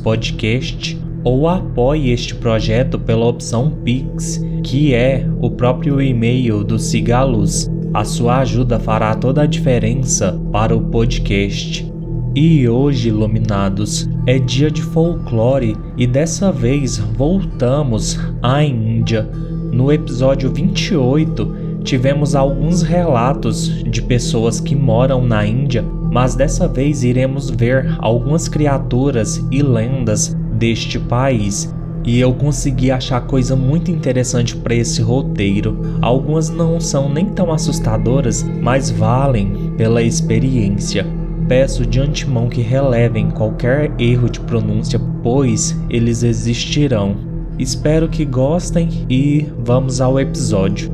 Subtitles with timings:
[0.03, 7.71] Podcast ou apoie este projeto pela opção Pix, que é o próprio e-mail do Cigaluz.
[7.93, 11.91] A sua ajuda fará toda a diferença para o podcast.
[12.35, 19.29] E hoje, iluminados, é dia de folclore e dessa vez voltamos à Índia.
[19.73, 27.05] No episódio 28, tivemos alguns relatos de pessoas que moram na Índia, mas dessa vez
[27.05, 31.73] iremos ver algumas criaturas e lendas deste país.
[32.05, 35.99] E eu consegui achar coisa muito interessante para esse roteiro.
[36.01, 41.07] Algumas não são nem tão assustadoras, mas valem pela experiência.
[41.47, 47.17] Peço de antemão que relevem qualquer erro de pronúncia, pois eles existirão.
[47.59, 50.91] Espero que gostem e vamos ao episódio.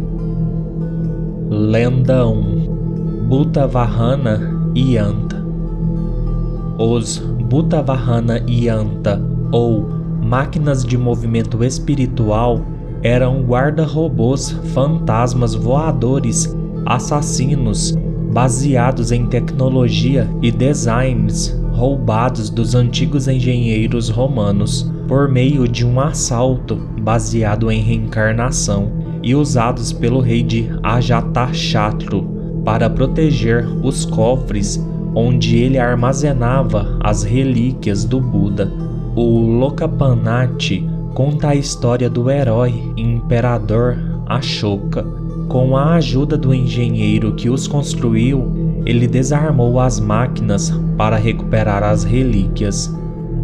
[1.48, 5.42] Lenda 1 Bhutavahana Yanta
[6.78, 9.18] Os Bhutavahana Yanta,
[9.50, 9.88] ou
[10.22, 12.60] máquinas de movimento espiritual,
[13.02, 17.96] eram guarda-robôs fantasmas voadores assassinos
[18.34, 26.76] baseados em tecnologia e designs roubados dos antigos engenheiros romanos por meio de um assalto
[27.00, 32.35] baseado em reencarnação e usados pelo rei de Ajatashatru
[32.66, 38.70] para proteger os cofres onde ele armazenava as relíquias do Buda.
[39.14, 43.96] O Lokapanati conta a história do herói imperador
[44.26, 45.06] Ashoka.
[45.48, 52.02] Com a ajuda do engenheiro que os construiu, ele desarmou as máquinas para recuperar as
[52.02, 52.92] relíquias.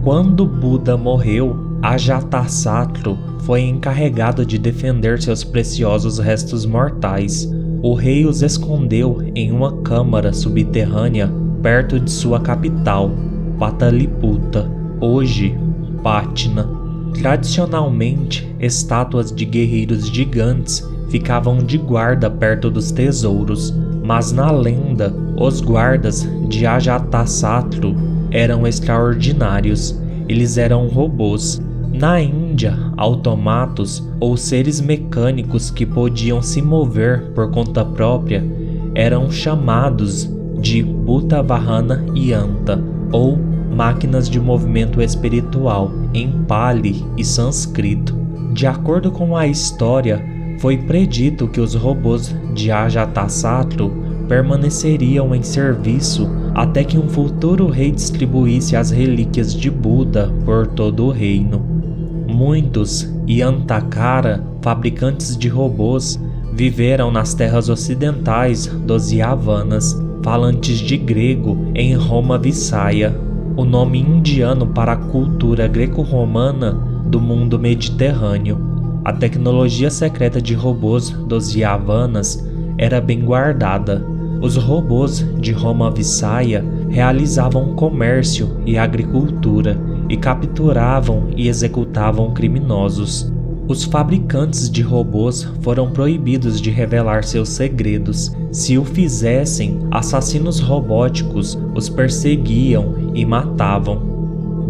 [0.03, 7.51] Quando Buda morreu, Ajatasattu foi encarregado de defender seus preciosos restos mortais.
[7.83, 11.29] O rei os escondeu em uma câmara subterrânea
[11.61, 13.11] perto de sua capital,
[13.59, 14.71] Pataliputa,
[15.01, 15.59] hoje
[16.05, 16.69] Patna.
[17.15, 25.61] Tradicionalmente, estátuas de guerreiros gigantes ficavam de guarda perto dos tesouros, mas na lenda, os
[25.61, 27.93] guardas de Ajatasattu
[28.31, 30.01] eram extraordinários.
[30.29, 31.61] Eles eram robôs
[31.93, 38.43] na Índia, automatos ou seres mecânicos que podiam se mover por conta própria
[38.95, 42.83] eram chamados de Bhutavahana Yanta
[43.13, 43.39] ou
[43.71, 48.17] máquinas de movimento espiritual em Pali e sânscrito.
[48.53, 50.23] De acordo com a história,
[50.59, 53.91] foi predito que os robôs de Ajatasattu
[54.29, 61.07] permaneceriam em serviço até que um futuro rei distribuísse as relíquias de Buda por todo
[61.07, 61.72] o reino.
[62.33, 66.19] Muitos Yantakara, fabricantes de robôs,
[66.55, 69.95] viveram nas terras ocidentais dos Yavanas,
[70.25, 73.15] falantes de grego em Roma Vissaia,
[73.55, 76.73] o nome indiano para a cultura greco-romana
[77.07, 78.59] do mundo mediterrâneo.
[79.05, 82.43] A tecnologia secreta de robôs dos Yavanas
[82.79, 84.03] era bem guardada.
[84.41, 93.33] Os robôs de Roma Vissaia realizavam comércio e agricultura e capturavam e executavam criminosos.
[93.67, 98.31] Os fabricantes de robôs foram proibidos de revelar seus segredos.
[98.51, 103.97] Se o fizessem, assassinos robóticos os perseguiam e matavam.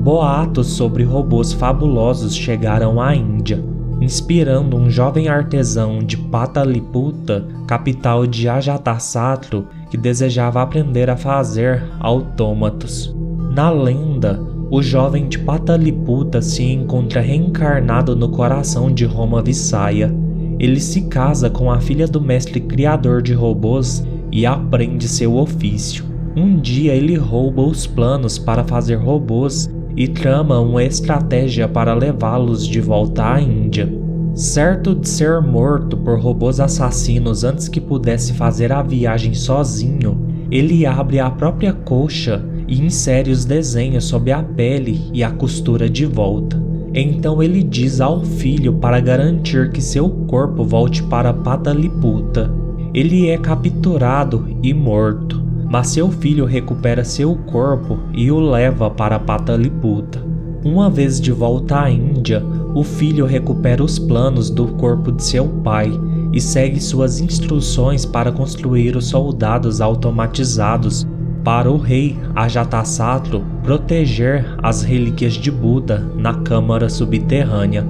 [0.05, 3.61] Boatos sobre robôs fabulosos chegaram à Índia,
[4.01, 13.13] inspirando um jovem artesão de Pataliputa, capital de Ajatasattu, que desejava aprender a fazer autômatos.
[13.55, 14.41] Na lenda,
[14.73, 20.11] o jovem de Pataliputa se encontra reencarnado no coração de Roma Vissaia.
[20.59, 24.03] Ele se casa com a filha do mestre criador de robôs
[24.33, 26.07] e aprende seu ofício.
[26.35, 32.67] Um dia ele rouba os planos para fazer robôs e trama uma estratégia para levá-los
[32.67, 33.93] de volta à Índia.
[34.33, 40.19] Certo de ser morto por robôs assassinos antes que pudesse fazer a viagem sozinho,
[40.51, 42.43] ele abre a própria coxa
[42.73, 46.59] e insere os desenhos sobre a pele e a costura de volta.
[46.95, 52.51] Então ele diz ao filho para garantir que seu corpo volte para Pataliputa.
[52.95, 59.19] Ele é capturado e morto, mas seu filho recupera seu corpo e o leva para
[59.19, 60.25] Pataliputa.
[60.65, 62.43] Uma vez de volta à Índia,
[62.75, 65.93] o filho recupera os planos do corpo de seu pai
[66.33, 71.07] e segue suas instruções para construir os soldados automatizados
[71.45, 77.87] para o rei Ajatasattu proteger as relíquias de Buda na câmara subterrânea.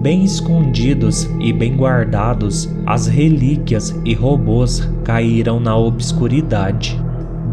[0.00, 7.00] Bem escondidos e bem guardados, as relíquias e robôs caíram na obscuridade.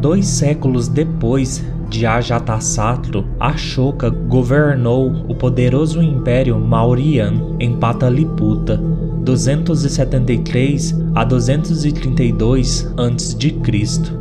[0.01, 8.77] Dois séculos depois de Ajatasattu, Ashoka governou o poderoso Império Mauryan em Pataliputa,
[9.23, 14.20] 273 a 232 a.C.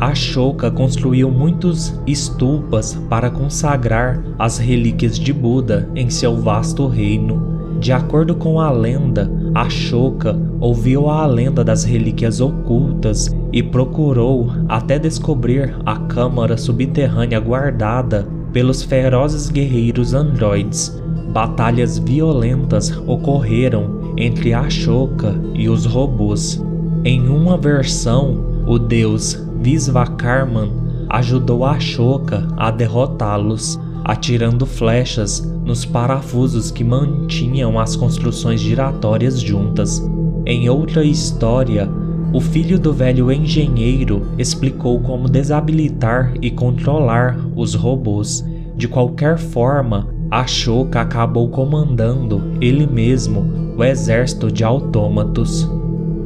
[0.00, 7.58] Ashoka construiu muitos estupas para consagrar as relíquias de Buda em seu vasto reino.
[7.80, 14.98] De acordo com a lenda, Ashoka ouviu a lenda das relíquias ocultas e procurou até
[14.98, 21.00] descobrir a câmara subterrânea guardada pelos ferozes guerreiros androides.
[21.32, 26.64] Batalhas violentas ocorreram entre Ashoka e os robôs.
[27.04, 30.70] Em uma versão, o deus Visvakarman
[31.08, 40.02] ajudou Ashoka a derrotá-los, atirando flechas nos parafusos que mantinham as construções giratórias juntas.
[40.46, 41.88] Em outra história,
[42.32, 48.44] o filho do velho engenheiro explicou como desabilitar e controlar os robôs.
[48.76, 55.68] De qualquer forma, Ashoka acabou comandando ele mesmo o exército de autômatos.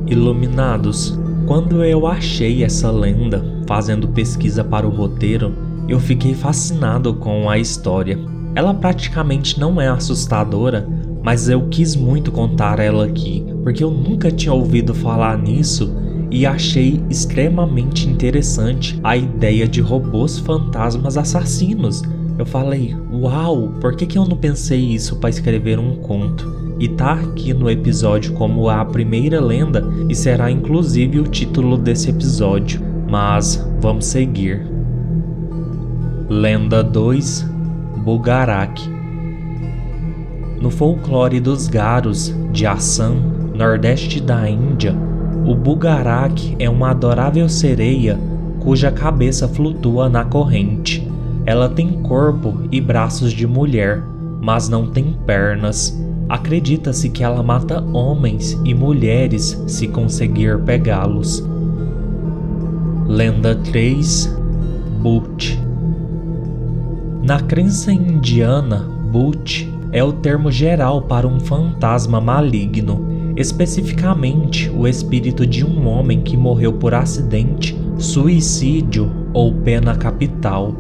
[0.07, 5.55] Iluminados, quando eu achei essa lenda fazendo pesquisa para o roteiro,
[5.89, 8.19] eu fiquei fascinado com a história.
[8.55, 10.87] Ela praticamente não é assustadora,
[11.23, 15.95] mas eu quis muito contar ela aqui, porque eu nunca tinha ouvido falar nisso
[16.31, 22.03] e achei extremamente interessante a ideia de robôs fantasmas assassinos.
[22.39, 26.62] Eu falei, uau, por que, que eu não pensei isso para escrever um conto?
[26.83, 32.11] E tá aqui no episódio como a primeira lenda e será inclusive o título desse
[32.11, 32.81] episódio.
[33.09, 34.67] Mas vamos seguir.
[36.29, 37.49] Lenda 2
[37.99, 38.83] Bugarak
[40.61, 43.15] No folclore dos Garos de Assam,
[43.55, 44.93] nordeste da Índia,
[45.47, 48.19] o Bugarak é uma adorável sereia
[48.59, 51.09] cuja cabeça flutua na corrente.
[51.47, 54.03] Ela tem corpo e braços de mulher,
[54.41, 55.97] mas não tem pernas.
[56.33, 61.47] Acredita-se que ela mata homens e mulheres se conseguir pegá-los.
[63.07, 64.35] Lenda 3
[65.03, 65.61] Bhut
[67.23, 68.79] Na crença indiana,
[69.13, 76.23] Bhut é o termo geral para um fantasma maligno, especificamente o espírito de um homem
[76.23, 80.75] que morreu por acidente, suicídio ou pena capital.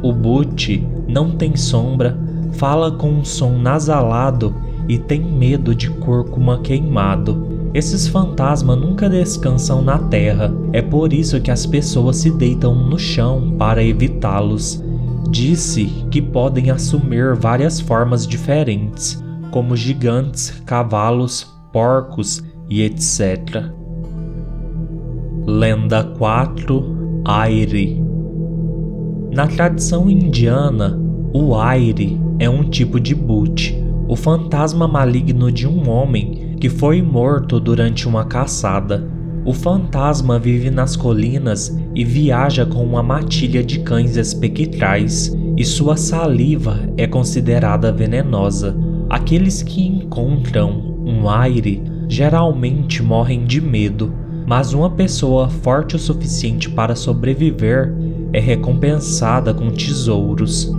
[0.00, 2.16] O Bhut não tem sombra,
[2.52, 7.70] fala com um som nasalado e tem medo de cúrcuma queimado.
[7.74, 12.98] Esses fantasmas nunca descansam na terra, é por isso que as pessoas se deitam no
[12.98, 14.82] chão para evitá-los.
[15.30, 23.72] Disse que podem assumir várias formas diferentes, como gigantes, cavalos, porcos e etc.
[25.46, 28.02] Lenda 4 Aire
[29.34, 31.00] Na tradição indiana,
[31.32, 33.81] o aire é um tipo de boot
[34.12, 39.08] o fantasma maligno de um homem que foi morto durante uma caçada.
[39.42, 45.96] O fantasma vive nas colinas e viaja com uma matilha de cães espectrais, e sua
[45.96, 48.76] saliva é considerada venenosa.
[49.08, 54.12] Aqueles que encontram um aire geralmente morrem de medo,
[54.46, 57.94] mas uma pessoa forte o suficiente para sobreviver
[58.30, 60.70] é recompensada com tesouros.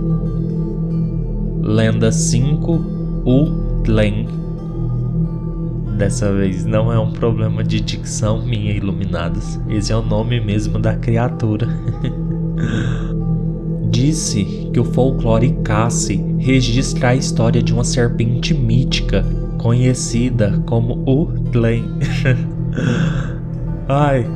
[1.60, 2.93] Lenda 5
[3.24, 4.26] o Tlen.
[5.96, 9.58] Dessa vez não é um problema de dicção minha, iluminados.
[9.68, 11.68] Esse é o nome mesmo da criatura.
[13.90, 19.24] Disse que o folclore Cassi registra a história de uma serpente mítica
[19.58, 21.84] conhecida como o Tlen.
[23.88, 24.26] Ai,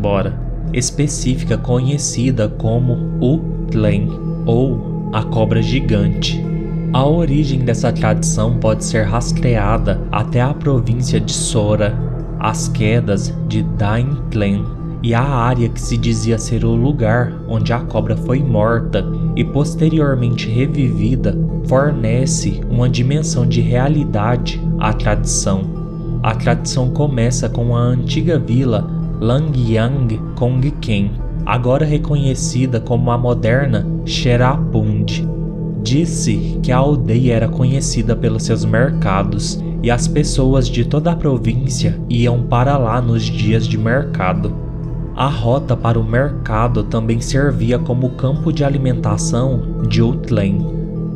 [0.00, 0.38] bora.
[0.72, 3.38] Específica conhecida como o
[3.70, 4.08] Tlen
[4.44, 6.45] ou a cobra gigante.
[6.92, 11.94] A origem dessa tradição pode ser rastreada até a província de Sora,
[12.38, 14.64] as quedas de Daintlen
[15.02, 19.44] e a área que se dizia ser o lugar onde a cobra foi morta e
[19.44, 25.62] posteriormente revivida fornece uma dimensão de realidade à tradição.
[26.22, 28.88] A tradição começa com a antiga vila
[29.20, 31.10] Langyang Kongken,
[31.44, 35.25] agora reconhecida como a moderna Cherapund.
[35.86, 41.16] Disse que a aldeia era conhecida pelos seus mercados e as pessoas de toda a
[41.16, 44.52] província iam para lá nos dias de mercado.
[45.14, 50.58] A rota para o mercado também servia como campo de alimentação de Utlen.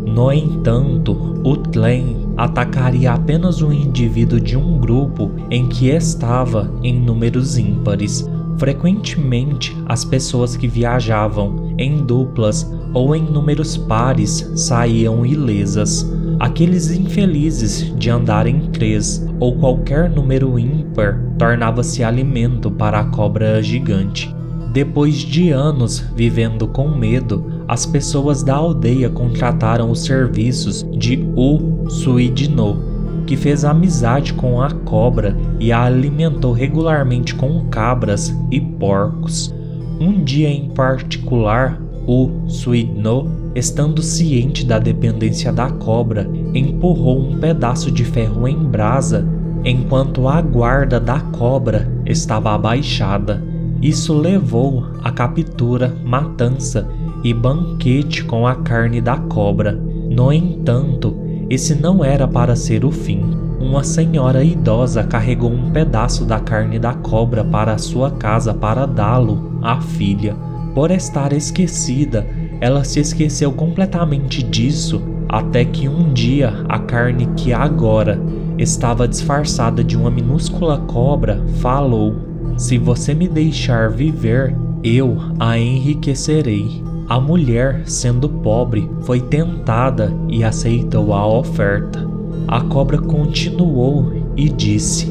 [0.06, 7.58] No entanto, Utlen atacaria apenas um indivíduo de um grupo em que estava em números
[7.58, 8.24] ímpares.
[8.56, 16.10] Frequentemente, as pessoas que viajavam em duplas ou em números pares saíam ilesas.
[16.38, 23.62] Aqueles infelizes de andar em três ou qualquer número ímpar tornava-se alimento para a cobra
[23.62, 24.34] gigante.
[24.72, 31.88] Depois de anos vivendo com medo, as pessoas da aldeia contrataram os serviços de U
[31.88, 32.82] Suidno,
[33.26, 39.54] que fez amizade com a cobra e a alimentou regularmente com cabras e porcos.
[40.00, 47.90] Um dia em particular, o Suidno, estando ciente da dependência da cobra, empurrou um pedaço
[47.90, 49.26] de ferro em brasa
[49.64, 53.42] enquanto a guarda da cobra estava abaixada.
[53.82, 56.88] Isso levou à captura, matança
[57.22, 59.72] e banquete com a carne da cobra.
[59.72, 61.16] No entanto,
[61.48, 63.22] esse não era para ser o fim.
[63.58, 69.58] Uma senhora idosa carregou um pedaço da carne da cobra para sua casa para dá-lo
[69.62, 70.34] à filha.
[70.74, 72.26] Por estar esquecida,
[72.60, 78.20] ela se esqueceu completamente disso até que um dia a carne que agora
[78.58, 86.84] estava disfarçada de uma minúscula cobra falou se você me deixar viver, eu a enriquecerei.
[87.08, 92.06] A mulher, sendo pobre, foi tentada e aceitou a oferta.
[92.46, 95.10] A cobra continuou e disse: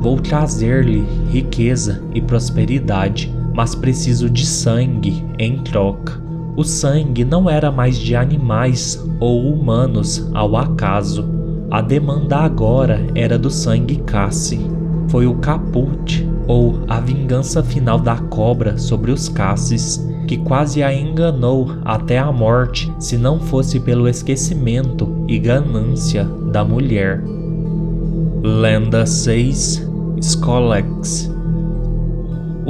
[0.00, 6.22] Vou trazer-lhe riqueza e prosperidade, mas preciso de sangue em troca.
[6.56, 11.28] O sangue não era mais de animais ou humanos ao acaso.
[11.68, 14.60] A demanda agora era do sangue Cassi.
[15.08, 20.94] Foi o caput ou a vingança final da cobra sobre os Cassis, que quase a
[20.94, 27.24] enganou até a morte se não fosse pelo esquecimento e ganância da mulher.
[28.40, 29.84] Lenda 6
[30.20, 31.37] Skolex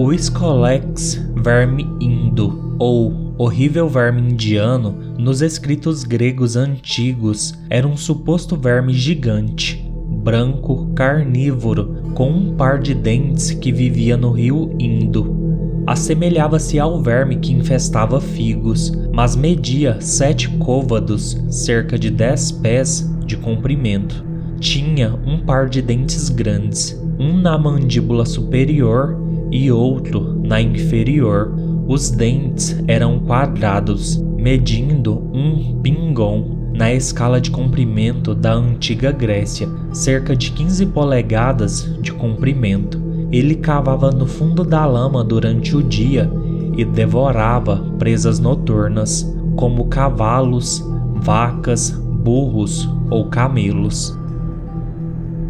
[0.01, 8.57] O Skolex, verme indo, ou horrível verme indiano, nos escritos gregos antigos, era um suposto
[8.57, 9.91] verme gigante,
[10.23, 15.37] branco, carnívoro, com um par de dentes que vivia no rio Indo.
[15.85, 23.37] Assemelhava-se ao verme que infestava figos, mas media sete côvados, cerca de dez pés de
[23.37, 24.25] comprimento.
[24.61, 31.55] Tinha um par de dentes grandes, um na mandíbula superior e outro na inferior.
[31.87, 40.37] Os dentes eram quadrados, medindo um pingon na escala de comprimento da antiga Grécia, cerca
[40.37, 43.01] de 15 polegadas de comprimento.
[43.33, 46.31] Ele cavava no fundo da lama durante o dia
[46.77, 50.85] e devorava presas noturnas, como cavalos,
[51.17, 54.17] vacas, burros ou camelos.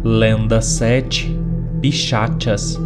[0.03, 1.37] Lenda 7
[1.81, 2.79] Pichachas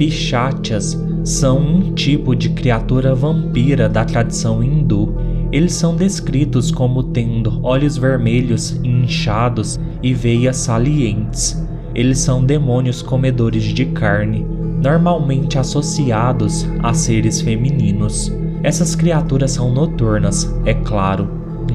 [0.00, 5.14] Pichachas são um tipo de criatura vampira da tradição hindu
[5.52, 11.60] eles são descritos como tendo olhos vermelhos inchados e veias salientes.
[11.92, 14.46] Eles são demônios comedores de carne,
[14.80, 18.32] normalmente associados a seres femininos.
[18.62, 21.28] Essas criaturas são noturnas, é claro.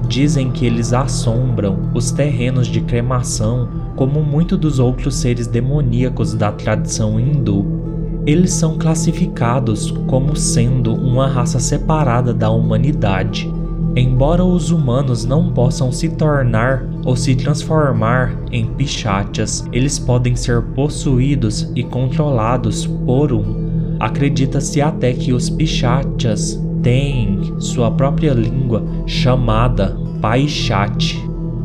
[0.08, 6.51] Dizem que eles assombram os terrenos de cremação, como muitos dos outros seres demoníacos da
[6.51, 7.94] tradição hindu.
[8.25, 13.50] Eles são classificados como sendo uma raça separada da humanidade
[13.98, 20.62] Embora os humanos não possam se tornar ou se transformar em pichachas, eles podem ser
[20.62, 23.96] possuídos e controlados por um.
[23.98, 31.17] Acredita-se até que os pichachas têm sua própria língua chamada Paichat.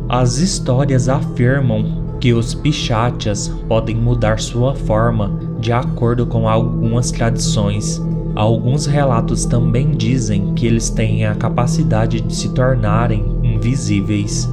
[0.07, 8.01] As histórias afirmam que os pichachas podem mudar sua forma de acordo com algumas tradições
[8.35, 14.49] Alguns relatos também dizem que eles têm a capacidade de se tornarem invisíveis.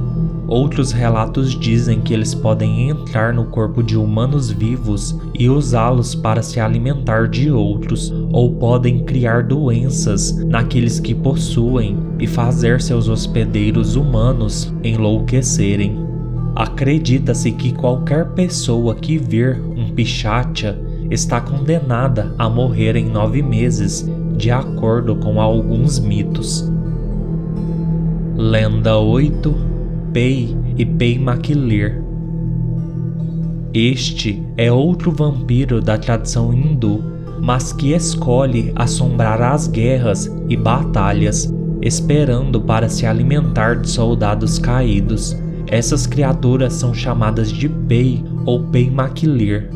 [0.47, 6.41] Outros relatos dizem que eles podem entrar no corpo de humanos vivos e usá-los para
[6.41, 13.95] se alimentar de outros, ou podem criar doenças naqueles que possuem e fazer seus hospedeiros
[13.95, 15.97] humanos enlouquecerem.
[16.55, 20.77] Acredita-se que qualquer pessoa que vir um pichacha
[21.09, 26.71] está condenada a morrer em nove meses, de acordo com alguns mitos.
[28.37, 29.53] Lenda 8
[30.13, 32.01] Pei e Pei Maquilir
[33.73, 37.03] Este é outro vampiro da tradição hindu,
[37.41, 45.35] mas que escolhe assombrar as guerras e batalhas, esperando para se alimentar de soldados caídos.
[45.67, 49.69] Essas criaturas são chamadas de Pei ou Pei Maquilir.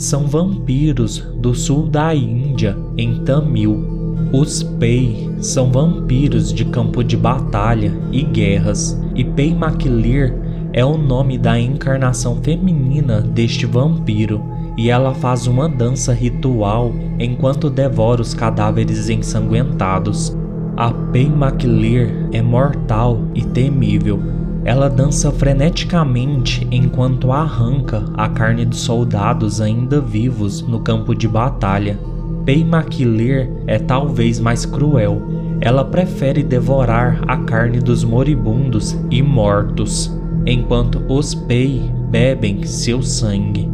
[0.00, 4.00] São vampiros do sul da Índia, em Tamil,
[4.32, 10.34] os Pei são vampiros de campo de batalha e guerras, e Pei Maquilir
[10.72, 14.42] é o nome da encarnação feminina deste vampiro,
[14.74, 20.34] e ela faz uma dança ritual enquanto devora os cadáveres ensanguentados.
[20.78, 24.18] A Pei Maquilir é mortal e temível.
[24.64, 31.98] Ela dança freneticamente enquanto arranca a carne dos soldados ainda vivos no campo de batalha.
[32.44, 35.22] Pei Maquilir é talvez mais cruel.
[35.60, 40.14] Ela prefere devorar a carne dos moribundos e mortos,
[40.46, 43.70] enquanto os Pei bebem seu sangue.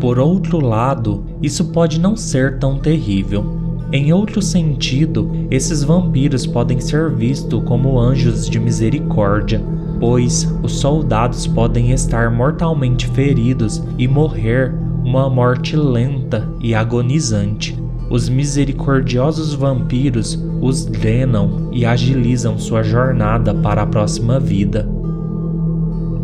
[0.00, 3.58] Por outro lado, isso pode não ser tão terrível.
[3.90, 9.62] Em outro sentido, esses vampiros podem ser vistos como anjos de misericórdia,
[9.98, 14.74] pois os soldados podem estar mortalmente feridos e morrer
[15.04, 17.78] uma morte lenta e agonizante,
[18.10, 24.88] os misericordiosos vampiros os drenam e agilizam sua jornada para a próxima vida.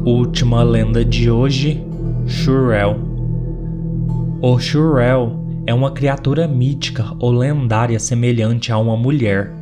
[0.04, 1.82] Última lenda de hoje:
[2.26, 2.98] Shurel.
[4.40, 9.53] O Shurel é uma criatura mítica ou lendária semelhante a uma mulher,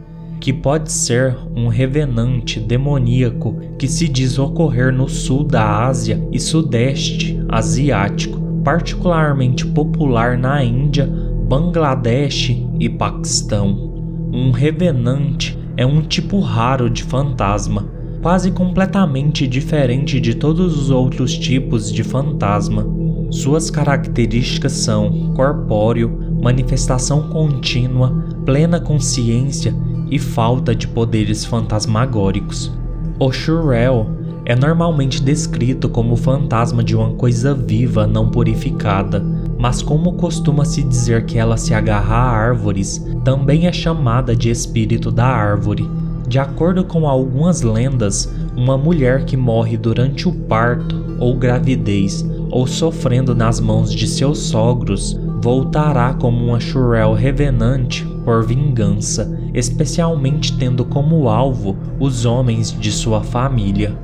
[0.42, 6.40] que pode ser um revenante demoníaco que se diz ocorrer no sul da Ásia e
[6.40, 11.08] sudeste asiático, particularmente popular na Índia,
[11.48, 13.92] Bangladesh e Paquistão.
[14.32, 17.86] Um revenante é um tipo raro de fantasma,
[18.20, 22.84] quase completamente diferente de todos os outros tipos de fantasma.
[23.30, 29.72] Suas características são corpóreo, manifestação contínua, plena consciência
[30.12, 32.70] e falta de poderes fantasmagóricos.
[33.18, 34.06] O Shurel
[34.44, 39.24] é normalmente descrito como o fantasma de uma coisa viva não purificada,
[39.58, 45.10] mas como costuma-se dizer que ela se agarra a árvores, também é chamada de espírito
[45.10, 45.88] da árvore.
[46.28, 52.66] De acordo com algumas lendas, uma mulher que morre durante o parto ou gravidez ou
[52.66, 60.84] sofrendo nas mãos de seus sogros voltará como uma Shurel revenante por vingança, especialmente tendo
[60.84, 63.96] como alvo os homens de sua família.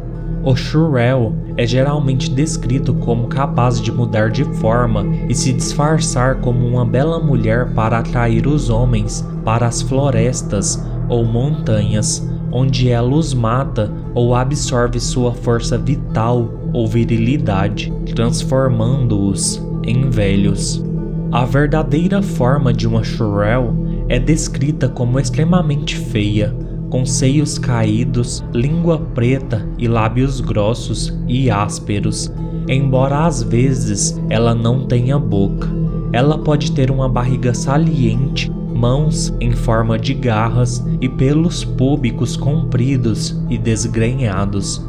[0.45, 6.67] O Shurel é geralmente descrito como capaz de mudar de forma e se disfarçar como
[6.67, 13.35] uma bela mulher para atrair os homens para as florestas ou montanhas, onde ela os
[13.35, 20.85] mata ou absorve sua força vital ou virilidade, transformando-os em velhos.
[21.31, 23.75] A verdadeira forma de uma Shurel
[24.09, 26.55] é descrita como extremamente feia,
[26.89, 32.33] com seios caídos, língua preta e lábios grossos e ásperos,
[32.67, 35.69] embora às vezes ela não tenha boca.
[36.13, 43.39] Ela pode ter uma barriga saliente, mãos em forma de garras e pelos púbicos compridos
[43.51, 44.83] e desgrenhados.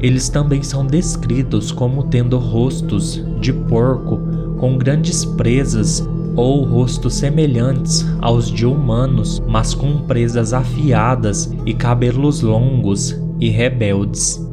[0.00, 4.20] Eles também são descritos como tendo rostos de porco
[4.58, 12.42] com grandes presas ou rostos semelhantes aos de humanos, mas com presas afiadas e cabelos
[12.42, 14.44] longos e rebeldes.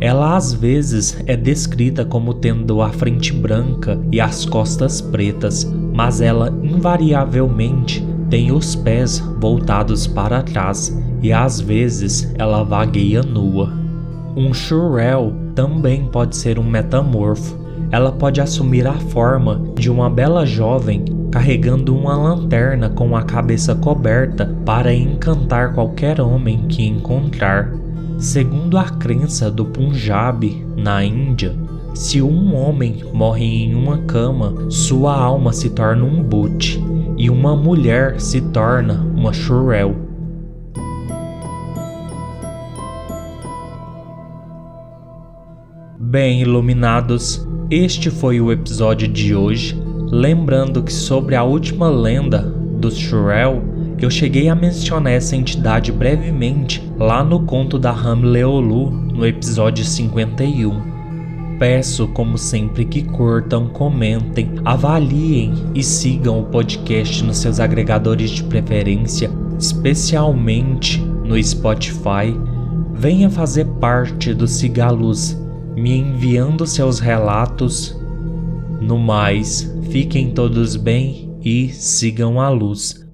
[0.00, 6.20] Ela às vezes é descrita como tendo a frente branca e as costas pretas, mas
[6.20, 13.72] ela invariavelmente tem os pés voltados para trás e às vezes ela vagueia nua.
[14.36, 17.58] Um Shurel também pode ser um metamorfo.
[17.90, 23.74] Ela pode assumir a forma de uma bela jovem carregando uma lanterna com a cabeça
[23.74, 27.72] coberta para encantar qualquer homem que encontrar.
[28.18, 31.54] Segundo a crença do Punjab, na Índia,
[31.94, 36.82] se um homem morre em uma cama, sua alma se torna um boot
[37.16, 39.94] e uma mulher se torna uma shurel.
[45.98, 49.87] Bem, iluminados, este foi o episódio de hoje.
[50.10, 53.62] Lembrando que sobre a última lenda dos Shurel,
[54.00, 60.98] eu cheguei a mencionar essa entidade brevemente lá no conto da Hamleolu, no episódio 51.
[61.58, 68.44] peço, como sempre, que curtam, comentem, avaliem e sigam o podcast nos seus agregadores de
[68.44, 72.34] preferência, especialmente no Spotify.
[72.94, 75.38] Venha fazer parte do Cigaluz,
[75.76, 77.94] me enviando seus relatos.
[78.80, 83.07] No mais, fiquem todos bem e sigam a luz.